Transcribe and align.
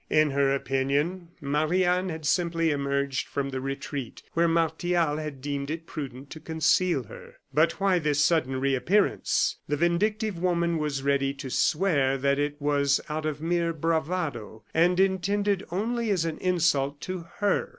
In 0.09 0.31
her 0.31 0.51
opinion, 0.51 1.27
Marie 1.41 1.83
Anne 1.85 2.09
had 2.09 2.25
simply 2.25 2.71
emerged 2.71 3.27
from 3.27 3.49
the 3.49 3.61
retreat 3.61 4.23
where 4.33 4.47
Martial 4.47 5.17
had 5.17 5.41
deemed 5.41 5.69
it 5.69 5.85
prudent 5.85 6.31
to 6.31 6.39
conceal 6.39 7.03
her. 7.03 7.35
But 7.53 7.73
why 7.79 7.99
this 7.99 8.25
sudden 8.25 8.59
reappearance? 8.59 9.57
The 9.67 9.77
vindictive 9.77 10.39
woman 10.39 10.79
was 10.79 11.03
ready 11.03 11.35
to 11.35 11.51
swear 11.51 12.17
that 12.17 12.39
it 12.39 12.59
was 12.59 12.99
out 13.09 13.27
of 13.27 13.41
mere 13.41 13.73
bravado, 13.73 14.63
and 14.73 14.99
intended 14.99 15.63
only 15.69 16.09
as 16.09 16.25
an 16.25 16.39
insult 16.39 16.99
to 17.01 17.27
her. 17.37 17.69